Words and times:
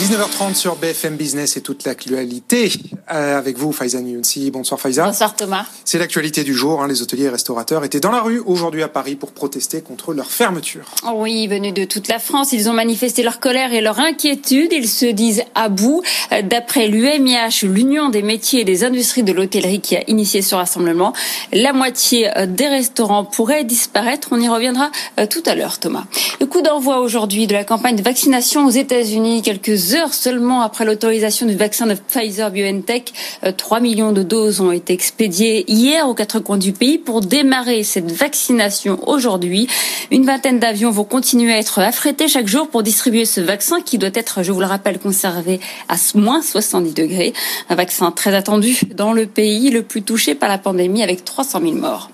19h30 0.00 0.54
sur 0.54 0.76
BFM 0.76 1.16
Business 1.16 1.58
et 1.58 1.60
toute 1.60 1.84
l'actualité. 1.84 2.72
Euh, 3.12 3.36
avec 3.36 3.58
vous, 3.58 3.70
Faiza 3.70 4.00
Younsi. 4.00 4.50
Bonsoir 4.50 4.80
Faiza. 4.80 5.04
Bonsoir 5.04 5.36
Thomas. 5.36 5.66
C'est 5.84 5.98
l'actualité 5.98 6.42
du 6.42 6.54
jour. 6.54 6.82
Hein. 6.82 6.88
Les 6.88 7.02
hôteliers 7.02 7.24
et 7.24 7.28
restaurateurs 7.28 7.84
étaient 7.84 8.00
dans 8.00 8.10
la 8.10 8.22
rue 8.22 8.38
aujourd'hui 8.46 8.82
à 8.82 8.88
Paris 8.88 9.14
pour 9.14 9.32
protester 9.32 9.82
contre 9.82 10.14
leur 10.14 10.30
fermeture. 10.30 10.86
Oui, 11.14 11.46
venus 11.48 11.74
de 11.74 11.84
toute 11.84 12.08
la 12.08 12.18
France, 12.18 12.52
ils 12.52 12.70
ont 12.70 12.72
manifesté 12.72 13.22
leur 13.22 13.40
colère 13.40 13.74
et 13.74 13.82
leur 13.82 13.98
inquiétude. 13.98 14.72
Ils 14.72 14.88
se 14.88 15.04
disent 15.04 15.42
à 15.54 15.68
bout. 15.68 16.02
Euh, 16.32 16.40
d'après 16.40 16.88
l'UMIH, 16.88 17.64
l'Union 17.64 18.08
des 18.08 18.22
métiers 18.22 18.62
et 18.62 18.64
des 18.64 18.84
industries 18.84 19.22
de 19.22 19.32
l'hôtellerie 19.32 19.82
qui 19.82 19.96
a 19.96 20.04
initié 20.08 20.40
ce 20.40 20.54
rassemblement, 20.54 21.12
la 21.52 21.74
moitié 21.74 22.34
euh, 22.38 22.46
des 22.46 22.68
restaurants 22.68 23.26
pourraient 23.26 23.64
disparaître. 23.64 24.28
On 24.30 24.40
y 24.40 24.48
reviendra 24.48 24.90
tout 25.28 25.42
à 25.44 25.54
l'heure, 25.54 25.78
Thomas. 25.78 26.04
Le 26.40 26.46
coup 26.46 26.62
d'envoi 26.62 27.00
aujourd'hui 27.00 27.46
de 27.46 27.52
la 27.52 27.64
campagne 27.64 27.96
de 27.96 28.02
vaccination 28.02 28.64
aux 28.64 28.70
États-Unis, 28.70 29.42
quelques 29.42 29.89
heures 29.94 30.14
seulement 30.14 30.62
après 30.62 30.84
l'autorisation 30.84 31.46
du 31.46 31.56
vaccin 31.56 31.86
de 31.86 31.94
Pfizer 31.94 32.50
BioNTech, 32.50 33.12
3 33.56 33.78
euh, 33.78 33.80
millions 33.80 34.12
de 34.12 34.22
doses 34.22 34.60
ont 34.60 34.72
été 34.72 34.92
expédiées 34.92 35.64
hier 35.70 36.08
aux 36.08 36.14
quatre 36.14 36.40
coins 36.40 36.58
du 36.58 36.72
pays 36.72 36.98
pour 36.98 37.20
démarrer 37.20 37.82
cette 37.82 38.10
vaccination 38.10 38.98
aujourd'hui. 39.08 39.66
Une 40.10 40.24
vingtaine 40.24 40.58
d'avions 40.58 40.90
vont 40.90 41.04
continuer 41.04 41.52
à 41.52 41.58
être 41.58 41.78
affrétés 41.78 42.28
chaque 42.28 42.48
jour 42.48 42.68
pour 42.68 42.82
distribuer 42.82 43.24
ce 43.24 43.40
vaccin 43.40 43.80
qui 43.80 43.98
doit 43.98 44.10
être, 44.14 44.42
je 44.42 44.52
vous 44.52 44.60
le 44.60 44.66
rappelle, 44.66 44.98
conservé 44.98 45.60
à 45.88 45.96
moins 46.14 46.42
70 46.42 46.94
degrés. 46.94 47.32
Un 47.68 47.74
vaccin 47.74 48.10
très 48.10 48.34
attendu 48.34 48.78
dans 48.94 49.12
le 49.12 49.26
pays 49.26 49.70
le 49.70 49.82
plus 49.82 50.02
touché 50.02 50.34
par 50.34 50.48
la 50.48 50.58
pandémie 50.58 51.02
avec 51.02 51.24
300 51.24 51.60
000 51.60 51.74
morts. 51.74 52.10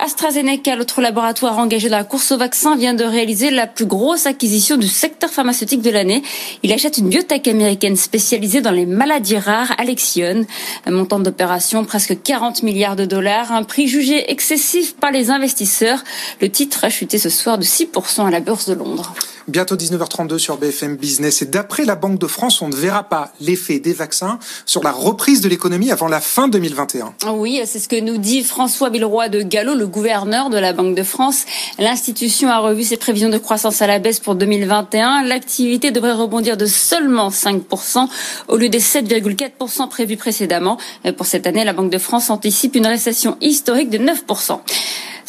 AstraZeneca, 0.00 0.76
l'autre 0.76 1.00
laboratoire 1.00 1.58
engagé 1.58 1.88
dans 1.88 1.96
la 1.96 2.04
course 2.04 2.30
au 2.30 2.38
vaccin, 2.38 2.76
vient 2.76 2.94
de 2.94 3.02
réaliser 3.02 3.50
la 3.50 3.66
plus 3.66 3.84
grosse 3.84 4.26
acquisition 4.26 4.76
du 4.76 4.86
secteur 4.86 5.28
pharmaceutique 5.28 5.82
de 5.82 5.90
l'année. 5.90 6.22
Il 6.62 6.72
achète 6.72 6.98
une 6.98 7.08
biotech 7.08 7.48
américaine 7.48 7.96
spécialisée 7.96 8.60
dans 8.60 8.70
les 8.70 8.86
maladies 8.86 9.38
rares, 9.38 9.74
Alexion. 9.76 10.46
Un 10.86 10.90
montant 10.92 11.18
d'opération 11.18 11.84
presque 11.84 12.22
40 12.22 12.62
milliards 12.62 12.94
de 12.94 13.06
dollars, 13.06 13.50
un 13.50 13.64
prix 13.64 13.88
jugé 13.88 14.30
excessif 14.30 14.94
par 14.94 15.10
les 15.10 15.30
investisseurs. 15.30 16.04
Le 16.40 16.48
titre 16.48 16.84
a 16.84 16.90
chuté 16.90 17.18
ce 17.18 17.28
soir 17.28 17.58
de 17.58 17.64
6% 17.64 18.24
à 18.24 18.30
la 18.30 18.40
bourse 18.40 18.68
de 18.68 18.74
Londres. 18.74 19.14
Bientôt 19.48 19.76
19h32 19.76 20.36
sur 20.36 20.58
BFM 20.58 20.96
Business. 20.96 21.40
Et 21.40 21.46
d'après 21.46 21.86
la 21.86 21.94
Banque 21.94 22.18
de 22.18 22.26
France, 22.26 22.60
on 22.60 22.68
ne 22.68 22.76
verra 22.76 23.04
pas 23.04 23.32
l'effet 23.40 23.78
des 23.78 23.94
vaccins 23.94 24.38
sur 24.66 24.82
la 24.82 24.92
reprise 24.92 25.40
de 25.40 25.48
l'économie 25.48 25.90
avant 25.90 26.06
la 26.06 26.20
fin 26.20 26.48
2021. 26.48 27.14
Oui, 27.32 27.58
c'est 27.64 27.78
ce 27.78 27.88
que 27.88 27.98
nous 27.98 28.18
dit 28.18 28.42
François 28.42 28.90
Villeroy 28.90 29.30
de 29.30 29.40
Gallo, 29.40 29.74
le 29.74 29.86
gouverneur 29.86 30.50
de 30.50 30.58
la 30.58 30.74
Banque 30.74 30.94
de 30.94 31.02
France. 31.02 31.46
L'institution 31.78 32.50
a 32.50 32.58
revu 32.58 32.84
ses 32.84 32.98
prévisions 32.98 33.30
de 33.30 33.38
croissance 33.38 33.80
à 33.80 33.86
la 33.86 33.98
baisse 33.98 34.20
pour 34.20 34.34
2021. 34.34 35.22
L'activité 35.22 35.92
devrait 35.92 36.12
rebondir 36.12 36.58
de 36.58 36.66
seulement 36.66 37.30
5% 37.30 38.06
au 38.48 38.56
lieu 38.58 38.68
des 38.68 38.80
7,4% 38.80 39.88
prévus 39.88 40.18
précédemment. 40.18 40.76
Pour 41.16 41.24
cette 41.24 41.46
année, 41.46 41.64
la 41.64 41.72
Banque 41.72 41.90
de 41.90 41.98
France 41.98 42.28
anticipe 42.28 42.76
une 42.76 42.86
récession 42.86 43.38
historique 43.40 43.88
de 43.88 43.96
9%. 43.96 44.60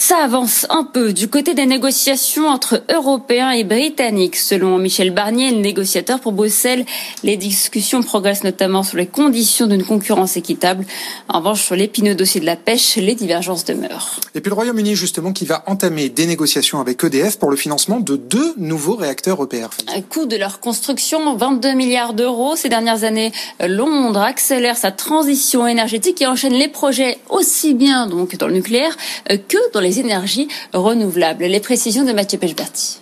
Ça 0.01 0.23
avance 0.23 0.65
un 0.69 0.85
peu 0.85 1.11
du 1.11 1.27
côté 1.27 1.53
des 1.53 1.65
négociations 1.65 2.47
entre 2.47 2.83
Européens 2.89 3.51
et 3.51 3.65
Britanniques. 3.65 4.37
Selon 4.37 4.77
Michel 4.77 5.11
Barnier, 5.11 5.51
le 5.51 5.57
négociateur 5.57 6.21
pour 6.21 6.31
Bruxelles, 6.31 6.85
les 7.21 7.35
discussions 7.35 8.01
progressent 8.01 8.45
notamment 8.45 8.81
sur 8.83 8.97
les 8.97 9.07
conditions 9.07 9.67
d'une 9.67 9.83
concurrence 9.83 10.37
équitable. 10.37 10.85
En 11.27 11.39
revanche, 11.39 11.63
sur 11.63 11.75
l'épineux 11.75 12.15
dossier 12.15 12.39
de 12.39 12.45
la 12.45 12.55
pêche, 12.55 12.95
les 12.95 13.13
divergences 13.13 13.65
demeurent. 13.65 14.21
Et 14.35 14.39
puis 14.39 14.49
le 14.49 14.55
Royaume-Uni, 14.55 14.95
justement, 14.95 15.33
qui 15.33 15.43
va 15.43 15.63
entamer 15.67 16.07
des 16.07 16.27
négociations 16.27 16.79
avec 16.79 17.03
EDF 17.03 17.37
pour 17.37 17.51
le 17.51 17.57
financement 17.57 17.99
de 17.99 18.15
deux 18.15 18.53
nouveaux 18.55 18.95
réacteurs 18.95 19.43
EPR. 19.43 19.67
Coût 20.09 20.25
de 20.25 20.37
leur 20.37 20.61
construction, 20.61 21.35
22 21.35 21.73
milliards 21.73 22.13
d'euros. 22.13 22.55
Ces 22.55 22.69
dernières 22.69 23.03
années, 23.03 23.33
Londres 23.59 24.21
accélère 24.21 24.77
sa 24.77 24.93
transition 24.93 25.67
énergétique 25.67 26.21
et 26.21 26.27
enchaîne 26.27 26.53
les 26.53 26.69
projets 26.69 27.17
aussi 27.29 27.73
bien 27.73 28.07
donc 28.07 28.37
dans 28.37 28.47
le 28.47 28.53
nucléaire 28.53 28.95
que 29.27 29.57
dans 29.73 29.81
les 29.81 29.88
les 29.89 29.99
énergies 29.99 30.47
renouvelables. 30.71 31.45
Les 31.45 31.59
précisions 31.59 32.05
de 32.05 32.13
Mathieu 32.13 32.37
Pechberti. 32.37 32.99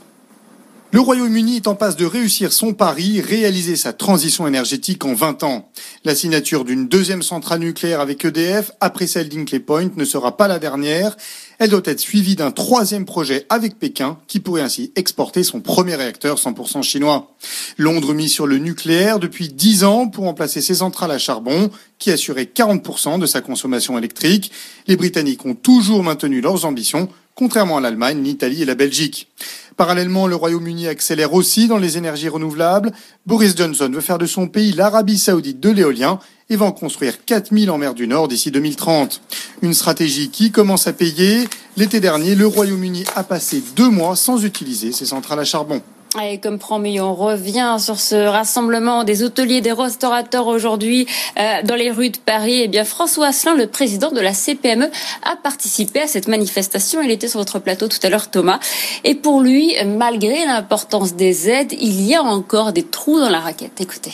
Le 0.97 1.02
Royaume-Uni 1.02 1.58
est 1.58 1.68
en 1.68 1.75
passe 1.75 1.96
de 1.96 2.08
réussir 2.08 2.52
son 2.52 2.74
pari, 2.74 3.22
réaliser 3.22 3.75
sa 3.75 3.94
transition 3.94 4.47
énergétique 4.47 5.06
en 5.06 5.13
20 5.13 5.44
ans. 5.44 5.69
La 6.06 6.16
signature 6.16 6.66
d'une 6.66 6.88
deuxième 6.88 7.22
centrale 7.22 7.59
nucléaire 7.59 8.02
avec 8.02 8.25
EDF, 8.25 8.72
après 8.81 9.06
celle 9.06 9.30
d'Inkley 9.30 9.59
Point, 9.59 9.91
ne 9.96 10.06
sera 10.06 10.38
pas 10.38 10.47
la 10.47 10.57
dernière. 10.57 11.16
Elle 11.59 11.69
doit 11.69 11.84
être 11.86 12.00
suivie 12.00 12.36
d'un 12.36 12.50
troisième 12.50 13.06
projet 13.06 13.46
avec 13.50 13.78
Pékin, 13.78 14.18
qui 14.28 14.40
pourrait 14.40 14.63
ainsi 14.63 14.91
exporter 14.96 15.44
son 15.44 15.59
premier 15.62 15.94
réacteur 15.94 16.38
100% 16.40 16.81
chinois. 16.81 17.31
Londres 17.78 18.16
mise 18.16 18.31
sur 18.31 18.47
le 18.47 18.57
nucléaire 18.57 19.19
depuis 19.19 19.50
10 19.50 19.84
ans 19.84 20.07
pour 20.07 20.24
remplacer 20.24 20.62
ses 20.62 20.74
centrales 20.74 21.12
à 21.12 21.19
charbon, 21.19 21.69
qui 22.00 22.09
assuraient 22.09 22.50
40% 22.52 23.19
de 23.19 23.28
sa 23.28 23.41
consommation 23.41 24.00
électrique. 24.00 24.52
Les 24.88 24.96
Britanniques 24.96 25.46
ont 25.46 25.53
toujours 25.53 26.02
maintenu 26.02 26.41
leurs 26.41 26.66
ambitions, 26.66 27.07
contrairement 27.38 27.78
à 27.78 27.81
l'Allemagne, 27.81 28.24
l'Italie 28.24 28.64
et 28.64 28.66
la 28.66 28.75
Belgique. 28.75 29.30
Parallèlement, 29.78 30.25
le 30.25 30.36
Royaume-Uni 30.36 30.88
accélère 30.88 31.36
aussi 31.36 31.68
dans 31.68 31.78
les 31.78 31.98
énergies 31.98 32.30
renouvelables. 32.30 32.92
Boris 33.28 33.56
Johnson 33.56 33.90
veut 33.94 34.02
faire 34.02 34.18
de 34.18 34.25
son 34.25 34.48
pays 34.48 34.74
l'Arabie 34.74 35.20
saoudite 35.20 35.59
de 35.59 35.70
l'éolien 35.70 36.20
et 36.50 36.56
va 36.56 36.66
en 36.66 36.72
construire 36.72 37.24
4000 37.25 37.70
en 37.70 37.78
mer 37.78 37.94
du 37.94 38.08
Nord 38.08 38.28
d'ici 38.28 38.50
2030. 38.50 39.22
Une 39.62 39.75
stratégie 39.75 40.30
qui 40.30 40.50
commence 40.50 40.88
à 40.88 40.94
payer. 40.94 41.48
L'été 41.78 42.00
dernier, 42.00 42.34
le 42.34 42.48
Royaume-Uni 42.48 43.03
a 43.16 43.24
passé 43.24 43.62
deux 43.75 43.90
mois 43.90 44.16
sans 44.16 44.44
utiliser 44.44 44.92
ses 44.92 45.06
centrales 45.06 45.40
à 45.40 45.46
charbon. 45.46 45.84
Et 46.23 46.39
comme 46.39 46.57
promis, 46.57 47.00
on 47.00 47.13
revient 47.13 47.78
sur 47.79 48.00
ce 48.00 48.16
rassemblement 48.16 49.03
des 49.03 49.23
hôteliers, 49.23 49.61
des 49.61 49.72
restaurateurs 49.72 50.47
aujourd'hui 50.47 51.05
euh, 51.38 51.61
dans 51.63 51.75
les 51.75 51.91
rues 51.91 52.09
de 52.09 52.17
Paris. 52.17 52.61
Eh 52.63 52.67
bien, 52.67 52.85
François 52.85 53.28
Asselin, 53.28 53.55
le 53.55 53.67
président 53.67 54.11
de 54.11 54.19
la 54.19 54.33
CPME, 54.33 54.89
a 55.23 55.35
participé 55.35 56.01
à 56.01 56.07
cette 56.07 56.27
manifestation. 56.27 57.01
Il 57.01 57.11
était 57.11 57.27
sur 57.27 57.39
votre 57.39 57.59
plateau 57.59 57.88
tout 57.88 58.00
à 58.01 58.09
l'heure, 58.09 58.31
Thomas. 58.31 58.59
Et 59.03 59.13
pour 59.13 59.41
lui, 59.41 59.75
malgré 59.85 60.45
l'importance 60.45 61.16
des 61.16 61.50
aides, 61.50 61.73
il 61.79 62.01
y 62.01 62.16
a 62.16 62.23
encore 62.23 62.73
des 62.73 62.83
trous 62.83 63.19
dans 63.19 63.29
la 63.29 63.39
raquette. 63.39 63.79
Écoutez. 63.79 64.13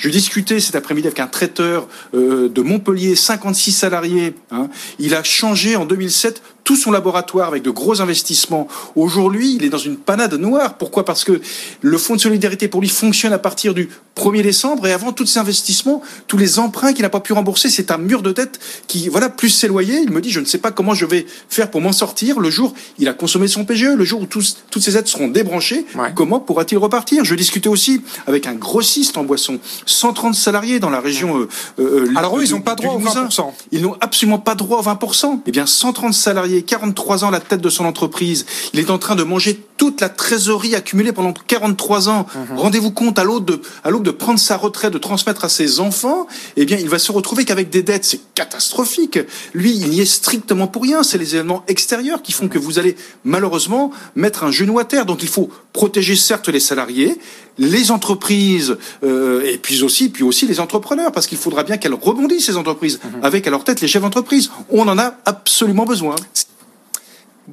Je 0.00 0.08
discutais 0.08 0.60
cet 0.60 0.76
après-midi 0.76 1.08
avec 1.08 1.20
un 1.20 1.26
traiteur 1.26 1.86
euh, 2.14 2.48
de 2.48 2.62
Montpellier, 2.62 3.14
56 3.14 3.72
salariés. 3.72 4.34
Hein. 4.50 4.70
Il 4.98 5.14
a 5.14 5.22
changé 5.22 5.76
en 5.76 5.84
2007 5.84 6.42
tout 6.70 6.76
son 6.76 6.92
laboratoire 6.92 7.48
avec 7.48 7.64
de 7.64 7.70
gros 7.70 8.00
investissements. 8.00 8.68
Aujourd'hui, 8.94 9.56
il 9.56 9.64
est 9.64 9.70
dans 9.70 9.76
une 9.76 9.96
panade 9.96 10.34
noire. 10.34 10.74
Pourquoi? 10.74 11.04
Parce 11.04 11.24
que 11.24 11.40
le 11.80 11.98
fonds 11.98 12.14
de 12.14 12.20
solidarité 12.20 12.68
pour 12.68 12.80
lui 12.80 12.88
fonctionne 12.88 13.32
à 13.32 13.40
partir 13.40 13.74
du 13.74 13.88
1er 14.16 14.42
décembre 14.42 14.86
et 14.86 14.92
avant 14.92 15.12
tous 15.12 15.26
ces 15.26 15.40
investissements, 15.40 16.00
tous 16.28 16.36
les 16.36 16.60
emprunts 16.60 16.92
qu'il 16.92 17.02
n'a 17.02 17.10
pas 17.10 17.18
pu 17.18 17.32
rembourser, 17.32 17.70
c'est 17.70 17.90
un 17.90 17.98
mur 17.98 18.22
de 18.22 18.30
dette 18.30 18.60
qui, 18.86 19.08
voilà, 19.08 19.28
plus 19.28 19.48
ses 19.48 19.66
loyers. 19.66 19.98
Il 20.00 20.12
me 20.12 20.20
dit, 20.20 20.30
je 20.30 20.38
ne 20.38 20.44
sais 20.44 20.58
pas 20.58 20.70
comment 20.70 20.94
je 20.94 21.06
vais 21.06 21.26
faire 21.48 21.72
pour 21.72 21.80
m'en 21.80 21.90
sortir. 21.90 22.38
Le 22.38 22.50
jour, 22.50 22.72
il 22.98 23.08
a 23.08 23.14
consommé 23.14 23.48
son 23.48 23.64
PGE. 23.64 23.96
Le 23.96 24.04
jour 24.04 24.20
où 24.20 24.26
tous, 24.26 24.58
toutes 24.70 24.84
ces 24.84 24.96
aides 24.96 25.08
seront 25.08 25.26
débranchées, 25.26 25.86
comment 26.14 26.38
pourra-t-il 26.38 26.78
repartir? 26.78 27.24
Je 27.24 27.34
discutais 27.34 27.68
aussi 27.68 28.00
avec 28.28 28.46
un 28.46 28.54
grossiste 28.54 29.16
en 29.16 29.24
boisson, 29.24 29.58
130 29.86 30.36
salariés 30.36 30.78
dans 30.78 30.90
la 30.90 31.00
région. 31.00 31.36
Euh, 31.36 31.48
euh, 31.80 32.12
Alors 32.14 32.38
eux, 32.38 32.44
ils 32.44 32.52
n'ont 32.52 32.60
pas 32.60 32.76
droit 32.76 32.94
au 32.94 33.00
20%. 33.00 33.50
Ils 33.72 33.82
n'ont 33.82 33.96
absolument 34.00 34.38
pas 34.38 34.54
droit 34.54 34.78
au 34.78 34.84
20%. 34.84 35.40
Eh 35.46 35.50
bien, 35.50 35.66
130 35.66 36.14
salariés 36.14 36.59
43 36.62 37.24
ans 37.24 37.28
à 37.28 37.30
la 37.30 37.40
tête 37.40 37.60
de 37.60 37.70
son 37.70 37.84
entreprise. 37.84 38.46
Il 38.72 38.80
est 38.80 38.90
en 38.90 38.98
train 38.98 39.16
de 39.16 39.22
manger 39.22 39.60
toute 39.76 40.02
la 40.02 40.10
trésorerie 40.10 40.74
accumulée 40.74 41.12
pendant 41.12 41.32
43 41.32 42.10
ans. 42.10 42.26
Mhm. 42.34 42.58
Rendez-vous 42.58 42.90
compte, 42.90 43.18
à 43.18 43.24
l'aube 43.24 43.46
de, 43.46 43.62
à 43.82 43.90
l'aube 43.90 44.02
de 44.02 44.10
prendre 44.10 44.38
sa 44.38 44.58
retraite, 44.58 44.92
de 44.92 44.98
transmettre 44.98 45.44
à 45.44 45.48
ses 45.48 45.80
enfants, 45.80 46.26
eh 46.56 46.66
bien, 46.66 46.76
il 46.76 46.88
va 46.88 46.98
se 46.98 47.10
retrouver 47.12 47.46
qu'avec 47.46 47.70
des 47.70 47.82
dettes. 47.82 48.04
C'est 48.04 48.20
catastrophique. 48.34 49.18
Lui, 49.54 49.72
il 49.72 49.88
n'y 49.88 50.00
est 50.00 50.04
strictement 50.04 50.66
pour 50.66 50.82
rien. 50.82 51.02
C'est 51.02 51.16
les 51.16 51.34
événements 51.34 51.64
extérieurs 51.66 52.20
qui 52.20 52.32
font 52.32 52.48
que 52.48 52.58
vous 52.58 52.78
allez 52.78 52.94
malheureusement 53.24 53.90
mettre 54.16 54.44
un 54.44 54.50
genou 54.50 54.78
à 54.78 54.84
terre. 54.84 55.06
Donc, 55.06 55.22
il 55.22 55.28
faut 55.28 55.48
protéger 55.72 56.14
certes 56.14 56.48
les 56.48 56.60
salariés, 56.60 57.16
les 57.56 57.90
entreprises 57.90 58.76
euh, 59.02 59.42
et 59.44 59.56
puis 59.56 59.82
aussi, 59.82 60.10
puis 60.10 60.24
aussi 60.24 60.46
les 60.46 60.60
entrepreneurs, 60.60 61.12
parce 61.12 61.26
qu'il 61.26 61.38
faudra 61.38 61.62
bien 61.62 61.78
qu'elles 61.78 61.94
rebondissent 61.94 62.46
ces 62.46 62.56
entreprises 62.56 63.00
mhm. 63.02 63.24
avec 63.24 63.46
à 63.46 63.50
leur 63.50 63.64
tête 63.64 63.80
les 63.80 63.88
chefs 63.88 64.02
d'entreprise. 64.02 64.50
On 64.68 64.86
en 64.88 64.98
a 64.98 65.14
absolument 65.24 65.86
besoin. 65.86 66.16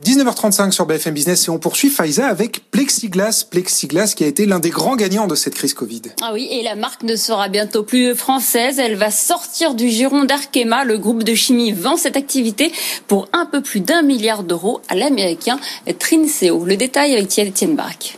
19h35 0.03 0.71
sur 0.71 0.85
BFM 0.85 1.13
Business 1.13 1.47
et 1.47 1.49
on 1.49 1.59
poursuit 1.59 1.89
Faiza 1.89 2.27
avec 2.27 2.69
Plexiglas. 2.71 3.45
Plexiglas 3.49 4.13
qui 4.15 4.23
a 4.23 4.27
été 4.27 4.45
l'un 4.45 4.59
des 4.59 4.69
grands 4.69 4.95
gagnants 4.95 5.27
de 5.27 5.35
cette 5.35 5.55
crise 5.55 5.73
Covid. 5.73 6.01
Ah 6.21 6.31
oui, 6.33 6.47
et 6.51 6.63
la 6.63 6.75
marque 6.75 7.03
ne 7.03 7.15
sera 7.15 7.49
bientôt 7.49 7.83
plus 7.83 8.15
française. 8.15 8.79
Elle 8.79 8.95
va 8.95 9.11
sortir 9.11 9.75
du 9.75 9.89
giron 9.89 10.23
d'Arkema. 10.25 10.83
Le 10.83 10.97
groupe 10.97 11.23
de 11.23 11.35
chimie 11.35 11.71
vend 11.71 11.97
cette 11.97 12.17
activité 12.17 12.71
pour 13.07 13.27
un 13.33 13.45
peu 13.45 13.61
plus 13.61 13.79
d'un 13.79 14.01
milliard 14.01 14.43
d'euros 14.43 14.81
à 14.89 14.95
l'américain 14.95 15.59
Trinseo. 15.99 16.65
Le 16.65 16.77
détail 16.77 17.13
avec 17.13 17.27
Thierry 17.27 17.51
Tienbach. 17.51 18.17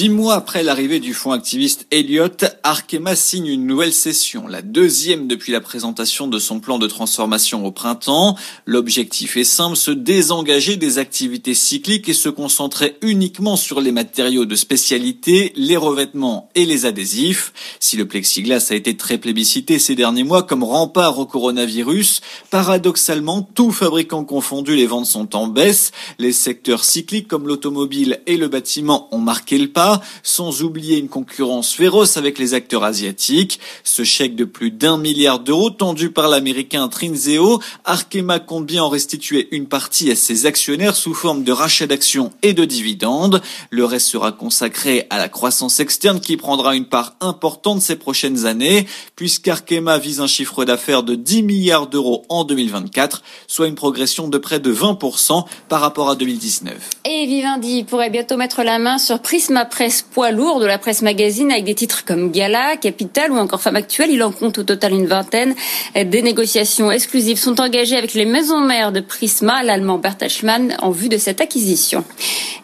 Dix 0.00 0.08
mois 0.08 0.36
après 0.36 0.62
l'arrivée 0.62 0.98
du 0.98 1.12
fonds 1.12 1.32
activiste 1.32 1.86
Elliott, 1.90 2.46
Arkema 2.62 3.14
signe 3.14 3.48
une 3.48 3.66
nouvelle 3.66 3.92
session, 3.92 4.46
la 4.46 4.62
deuxième 4.62 5.28
depuis 5.28 5.52
la 5.52 5.60
présentation 5.60 6.26
de 6.26 6.38
son 6.38 6.58
plan 6.58 6.78
de 6.78 6.86
transformation 6.86 7.66
au 7.66 7.70
printemps. 7.70 8.34
L'objectif 8.64 9.36
est 9.36 9.44
simple, 9.44 9.76
se 9.76 9.90
désengager 9.90 10.78
des 10.78 10.96
activités 10.96 11.52
cycliques 11.52 12.08
et 12.08 12.14
se 12.14 12.30
concentrer 12.30 12.96
uniquement 13.02 13.56
sur 13.56 13.82
les 13.82 13.92
matériaux 13.92 14.46
de 14.46 14.54
spécialité, 14.54 15.52
les 15.54 15.76
revêtements 15.76 16.48
et 16.54 16.64
les 16.64 16.86
adhésifs. 16.86 17.52
Si 17.78 17.98
le 17.98 18.08
plexiglas 18.08 18.68
a 18.70 18.76
été 18.76 18.96
très 18.96 19.18
plébiscité 19.18 19.78
ces 19.78 19.96
derniers 19.96 20.24
mois 20.24 20.44
comme 20.44 20.64
rempart 20.64 21.18
au 21.18 21.26
coronavirus, 21.26 22.22
paradoxalement, 22.48 23.42
tout 23.42 23.70
fabricant 23.70 24.24
confondu, 24.24 24.76
les 24.76 24.86
ventes 24.86 25.04
sont 25.04 25.36
en 25.36 25.46
baisse. 25.46 25.92
Les 26.18 26.32
secteurs 26.32 26.84
cycliques 26.84 27.28
comme 27.28 27.46
l'automobile 27.46 28.22
et 28.26 28.38
le 28.38 28.48
bâtiment 28.48 29.06
ont 29.14 29.18
marqué 29.18 29.58
le 29.58 29.68
pas 29.68 29.89
sans 30.22 30.62
oublier 30.62 30.98
une 30.98 31.08
concurrence 31.08 31.72
féroce 31.72 32.16
avec 32.16 32.38
les 32.38 32.54
acteurs 32.54 32.84
asiatiques. 32.84 33.60
Ce 33.84 34.04
chèque 34.04 34.36
de 34.36 34.44
plus 34.44 34.70
d'un 34.70 34.98
milliard 34.98 35.40
d'euros 35.40 35.70
tendu 35.70 36.10
par 36.10 36.28
l'américain 36.28 36.88
Trinzeo, 36.88 37.60
Arkema 37.84 38.38
compte 38.38 38.66
bien 38.66 38.84
en 38.84 38.88
restituer 38.88 39.48
une 39.50 39.66
partie 39.66 40.10
à 40.10 40.16
ses 40.16 40.46
actionnaires 40.46 40.96
sous 40.96 41.14
forme 41.14 41.44
de 41.44 41.52
rachat 41.52 41.86
d'actions 41.86 42.32
et 42.42 42.52
de 42.52 42.64
dividendes. 42.64 43.42
Le 43.70 43.84
reste 43.84 44.08
sera 44.08 44.32
consacré 44.32 45.06
à 45.10 45.18
la 45.18 45.28
croissance 45.28 45.80
externe 45.80 46.20
qui 46.20 46.36
prendra 46.36 46.74
une 46.74 46.86
part 46.86 47.14
importante 47.20 47.82
ces 47.82 47.96
prochaines 47.96 48.46
années, 48.46 48.86
puisqu'Arkema 49.16 49.98
vise 49.98 50.20
un 50.20 50.26
chiffre 50.26 50.64
d'affaires 50.64 51.02
de 51.02 51.14
10 51.14 51.42
milliards 51.42 51.86
d'euros 51.86 52.24
en 52.28 52.44
2024, 52.44 53.22
soit 53.46 53.66
une 53.66 53.74
progression 53.74 54.28
de 54.28 54.38
près 54.38 54.60
de 54.60 54.72
20% 54.72 55.44
par 55.68 55.80
rapport 55.80 56.10
à 56.10 56.16
2019. 56.16 56.74
Et 57.04 57.26
Vivendi 57.26 57.84
pourrait 57.84 58.10
bientôt 58.10 58.36
mettre 58.36 58.62
la 58.62 58.78
main 58.78 58.98
sur 58.98 59.20
Prisma 59.20 59.64
presse 59.70 60.02
poids 60.02 60.30
lourd 60.30 60.60
de 60.60 60.66
la 60.66 60.76
presse 60.76 61.00
magazine 61.00 61.50
avec 61.50 61.64
des 61.64 61.74
titres 61.74 62.04
comme 62.04 62.30
Gala, 62.30 62.76
Capital 62.76 63.32
ou 63.32 63.38
encore 63.38 63.62
Femme 63.62 63.76
Actuelle. 63.76 64.10
Il 64.10 64.22
en 64.22 64.32
compte 64.32 64.58
au 64.58 64.64
total 64.64 64.92
une 64.92 65.06
vingtaine. 65.06 65.54
Des 65.94 66.22
négociations 66.22 66.90
exclusives 66.90 67.38
sont 67.38 67.60
engagées 67.60 67.96
avec 67.96 68.14
les 68.14 68.24
maisons 68.26 68.60
mères 68.60 68.92
de 68.92 69.00
Prisma, 69.00 69.62
l'allemand 69.62 69.98
Bertelsmann, 69.98 70.76
en 70.80 70.90
vue 70.90 71.08
de 71.08 71.16
cette 71.16 71.40
acquisition. 71.40 72.04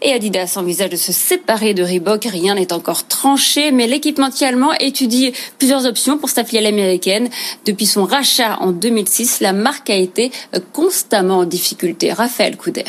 Et 0.02 0.12
Adidas 0.12 0.54
envisage 0.56 0.90
de 0.90 0.96
se 0.96 1.12
séparer 1.12 1.72
de 1.72 1.82
Reebok. 1.82 2.24
Rien 2.24 2.54
n'est 2.54 2.72
encore 2.72 3.06
tranché, 3.06 3.70
mais 3.70 3.86
l'équipementier 3.86 4.46
allemand 4.46 4.72
étudie 4.80 5.32
plusieurs 5.58 5.86
options 5.86 6.18
pour 6.18 6.28
sa 6.28 6.44
filiale 6.44 6.66
américaine. 6.66 7.28
Depuis 7.64 7.86
son 7.86 8.04
rachat 8.04 8.58
en 8.60 8.72
2006, 8.72 9.40
la 9.40 9.52
marque 9.52 9.90
a 9.90 9.96
été 9.96 10.30
constamment 10.72 11.38
en 11.38 11.44
difficulté. 11.44 12.12
Raphaël 12.12 12.56
Couder. 12.56 12.84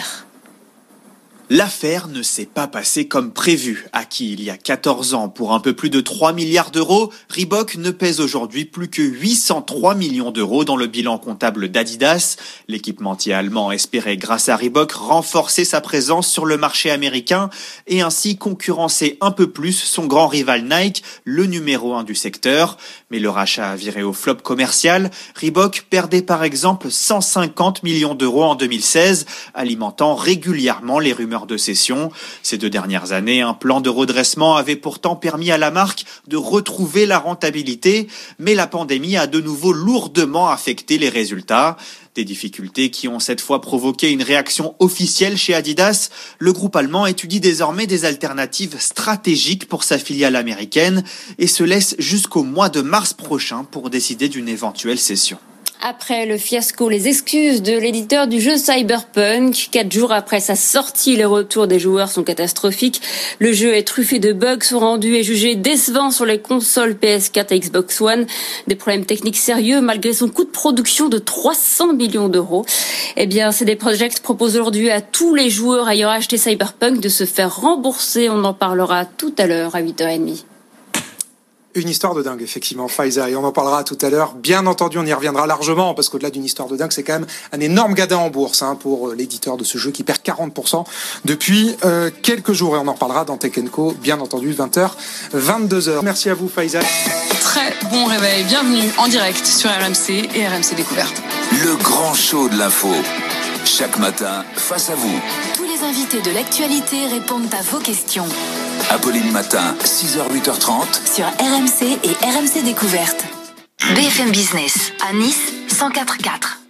L'affaire 1.50 2.10
ne 2.10 2.24
s'est 2.24 2.46
pas 2.46 2.68
passée 2.68 3.08
comme 3.08 3.32
prévu. 3.32 3.88
Acquis 3.94 4.34
il 4.34 4.44
y 4.44 4.50
a 4.50 4.58
14 4.58 5.14
ans 5.14 5.30
pour 5.30 5.54
un 5.54 5.62
peu 5.62 5.72
plus 5.72 5.90
de 5.90 6.02
3 6.02 6.34
milliards 6.34 6.72
d'euros, 6.72 7.10
Reebok 7.30 7.78
ne 7.78 7.92
pèse 7.92 8.20
aujourd'hui 8.20 8.66
plus 8.66 8.90
que 8.90 9.02
803 9.02 9.96
millions 9.96 10.32
d'euros 10.32 10.66
dans 10.66 10.76
le 10.76 10.88
bilan 10.88 11.18
comptable 11.18 11.70
d'Adidas. 11.70 12.36
L'équipementier 12.68 13.34
allemand 13.34 13.72
espérait, 13.72 14.18
grâce 14.18 14.50
à 14.50 14.58
Reebok, 14.58 14.92
renforcer 14.92 15.64
sa 15.64 15.80
présence 15.80 16.28
sur 16.28 16.46
le 16.46 16.58
marché 16.58 16.92
américain 16.92 17.50
et 17.88 18.02
ainsi 18.02 18.36
concurrencer 18.38 19.18
un 19.22 19.32
peu 19.32 19.50
plus 19.50 19.72
son 19.72 20.06
grand 20.06 20.28
rival 20.28 20.68
Nike, 20.70 21.02
le 21.24 21.46
numéro 21.46 21.94
1 21.94 22.04
du 22.04 22.16
secteur. 22.16 22.76
Mais 23.10 23.20
le 23.20 23.30
rachat 23.30 23.70
a 23.70 23.76
viré 23.78 24.04
au 24.04 24.12
flop 24.12 24.36
commercial. 24.44 25.12
Reebok 25.42 25.86
perdait 25.90 26.24
par 26.24 26.44
exemple 26.44 26.92
150 26.92 27.84
millions 27.84 28.16
d'euros 28.16 28.44
en 28.44 28.56
2016, 28.56 29.26
alimentant 29.54 30.14
régulièrement 30.14 31.00
les 31.00 31.14
rumeurs 31.14 31.37
de 31.46 31.58
cession. 31.58 32.12
Ces 32.42 32.58
deux 32.58 32.70
dernières 32.70 33.12
années, 33.12 33.42
un 33.42 33.54
plan 33.54 33.82
de 33.82 33.90
redressement 33.90 34.56
avait 34.56 34.76
pourtant 34.76 35.16
permis 35.16 35.52
à 35.52 35.58
la 35.58 35.72
marque 35.72 36.06
de 36.28 36.38
retrouver 36.38 37.06
la 37.06 37.20
rentabilité, 37.20 38.08
mais 38.40 38.56
la 38.56 38.68
pandémie 38.68 39.18
a 39.18 39.28
de 39.28 39.40
nouveau 39.40 39.74
lourdement 39.74 40.50
affecté 40.50 40.98
les 40.98 41.10
résultats. 41.10 41.78
Des 42.16 42.26
difficultés 42.26 42.90
qui 42.90 43.08
ont 43.08 43.20
cette 43.20 43.42
fois 43.42 43.62
provoqué 43.62 44.10
une 44.10 44.24
réaction 44.24 44.74
officielle 44.80 45.38
chez 45.38 45.54
Adidas. 45.54 46.10
Le 46.40 46.52
groupe 46.52 46.76
allemand 46.76 47.06
étudie 47.06 47.40
désormais 47.40 47.86
des 47.86 48.06
alternatives 48.06 48.80
stratégiques 48.80 49.68
pour 49.68 49.84
sa 49.84 50.00
filiale 50.00 50.36
américaine 50.36 51.04
et 51.38 51.46
se 51.46 51.64
laisse 51.64 51.96
jusqu'au 52.00 52.42
mois 52.42 52.70
de 52.70 52.82
mars 52.82 53.14
prochain 53.14 53.66
pour 53.66 53.92
décider 53.92 54.30
d'une 54.30 54.50
éventuelle 54.50 54.98
cession. 54.98 55.38
Après 55.82 56.26
le 56.26 56.38
fiasco, 56.38 56.90
les 56.90 57.08
excuses 57.08 57.62
de 57.62 57.78
l'éditeur 57.78 58.28
du 58.28 58.42
jeu 58.42 58.58
Cyberpunk. 58.58 59.70
Quatre 59.72 59.92
jours 59.92 60.12
après 60.12 60.40
sa 60.40 60.56
sortie, 60.56 61.16
les 61.16 61.24
retours 61.24 61.68
des 61.68 61.78
joueurs 61.78 62.10
sont 62.10 62.24
catastrophiques. 62.24 63.00
Le 63.38 63.54
jeu 63.54 63.76
est 63.76 63.88
truffé 63.88 64.18
de 64.18 64.34
bugs, 64.34 64.64
sont 64.64 64.80
rendus 64.80 65.16
et 65.16 65.24
jugés 65.24 65.54
décevants 65.54 66.10
sur 66.10 66.26
les 66.26 66.40
consoles 66.40 66.94
PS4 66.94 67.54
et 67.54 67.60
Xbox 67.60 68.02
One. 68.02 68.26
Des 68.66 68.74
problèmes 68.74 69.06
techniques 69.06 69.38
sérieux 69.38 69.80
malgré 69.80 70.14
son 70.14 70.30
coût 70.30 70.46
de 70.46 70.50
production 70.50 71.10
de 71.10 71.20
300 71.20 71.94
millions 71.94 72.28
d'euros. 72.28 72.66
Eh 73.16 73.28
bien, 73.28 73.52
CD 73.52 73.76
Projekt 73.76 74.22
propose 74.22 74.56
aujourd'hui 74.56 74.90
à 74.90 75.02
tous 75.02 75.36
les 75.36 75.52
joueurs 75.52 75.90
ayant 75.90 76.10
acheté 76.10 76.38
Cyberpunk 76.38 77.00
de 77.02 77.10
se 77.10 77.26
faire 77.26 77.56
rembourser. 77.56 78.30
On 78.30 78.44
en 78.46 78.54
parlera 78.56 79.06
tout 79.06 79.34
à 79.38 79.46
l'heure 79.46 79.76
à 79.76 79.84
8h30. 79.84 80.44
Une 81.76 81.90
histoire 81.90 82.16
de 82.16 82.24
dingue, 82.24 82.42
effectivement, 82.42 82.88
Pfizer, 82.88 83.28
et 83.28 83.36
on 83.36 83.44
en 83.44 83.52
parlera 83.52 83.84
tout 83.84 83.98
à 84.02 84.10
l'heure. 84.10 84.34
Bien 84.34 84.66
entendu, 84.66 84.98
on 84.98 85.06
y 85.06 85.14
reviendra 85.14 85.46
largement, 85.46 85.94
parce 85.94 86.10
qu'au-delà 86.10 86.32
d'une 86.32 86.46
histoire 86.46 86.68
de 86.68 86.76
dingue, 86.76 86.92
c'est 86.92 87.04
quand 87.04 87.14
même 87.14 87.28
un 87.52 87.60
énorme 87.60 87.94
gadin 87.94 88.18
en 88.18 88.30
bourse 88.30 88.64
hein, 88.64 88.76
pour 88.76 89.10
euh, 89.10 89.16
l'éditeur 89.16 89.58
de 89.58 89.64
ce 89.64 89.78
jeu 89.78 89.92
qui 89.92 90.04
perd 90.04 90.20
40% 90.20 90.86
depuis 91.26 91.76
euh, 91.86 92.10
quelques 92.24 92.54
jours, 92.54 92.76
et 92.76 92.80
on 92.80 92.88
en 92.88 92.94
reparlera 92.94 93.26
dans 93.26 93.38
Tech 93.38 93.54
Co, 93.72 93.94
bien 94.02 94.20
entendu, 94.20 94.54
20h, 94.54 94.92
22h. 95.36 96.00
Merci 96.04 96.30
à 96.30 96.34
vous, 96.34 96.48
Pfizer. 96.48 96.82
Très 97.42 97.74
bon 97.92 98.06
réveil, 98.06 98.44
bienvenue 98.46 98.90
en 98.98 99.08
direct 99.08 99.46
sur 99.46 99.70
RMC 99.70 100.30
et 100.36 100.48
RMC 100.48 100.76
Découverte. 100.76 101.22
Le 101.64 101.76
grand 101.76 102.14
show 102.14 102.50
de 102.50 102.58
l'info, 102.58 102.90
chaque 103.66 104.00
matin, 104.00 104.44
face 104.56 104.90
à 104.90 104.96
vous. 104.96 105.20
Tous 105.56 105.66
les 105.66 105.84
invités 105.84 106.22
de 106.22 106.32
l'actualité 106.32 107.06
répondent 107.06 107.54
à 107.54 107.62
vos 107.62 107.80
questions. 107.80 108.26
Apolline 108.90 109.32
Matin, 109.32 109.76
6h, 109.84 110.30
8h30. 110.32 111.14
Sur 111.14 111.26
RMC 111.26 112.00
et 112.04 112.14
RMC 112.26 112.64
Découverte. 112.64 113.26
BFM 113.96 114.32
Business, 114.32 114.94
à 115.08 115.14
Nice, 115.14 115.52
104.4. 115.70 116.58